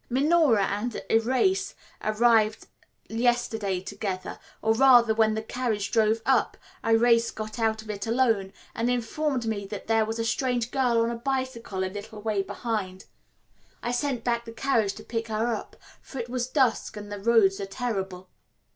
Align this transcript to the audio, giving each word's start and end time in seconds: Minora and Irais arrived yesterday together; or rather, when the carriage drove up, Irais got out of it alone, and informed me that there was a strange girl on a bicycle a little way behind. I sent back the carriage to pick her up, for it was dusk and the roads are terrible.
Minora 0.09 0.63
and 0.65 0.93
Irais 1.11 1.75
arrived 2.03 2.65
yesterday 3.07 3.81
together; 3.81 4.39
or 4.59 4.73
rather, 4.73 5.13
when 5.13 5.35
the 5.35 5.43
carriage 5.43 5.91
drove 5.91 6.23
up, 6.25 6.57
Irais 6.83 7.29
got 7.35 7.59
out 7.59 7.83
of 7.83 7.89
it 7.91 8.07
alone, 8.07 8.51
and 8.73 8.89
informed 8.89 9.45
me 9.45 9.67
that 9.67 9.85
there 9.85 10.03
was 10.03 10.17
a 10.17 10.25
strange 10.25 10.71
girl 10.71 11.01
on 11.01 11.11
a 11.11 11.15
bicycle 11.15 11.83
a 11.83 11.85
little 11.85 12.19
way 12.19 12.41
behind. 12.41 13.05
I 13.83 13.91
sent 13.91 14.23
back 14.23 14.45
the 14.45 14.53
carriage 14.53 14.93
to 14.95 15.03
pick 15.03 15.27
her 15.27 15.53
up, 15.53 15.75
for 16.01 16.17
it 16.17 16.29
was 16.29 16.47
dusk 16.47 16.97
and 16.97 17.11
the 17.11 17.19
roads 17.19 17.61
are 17.61 17.67
terrible. 17.67 18.31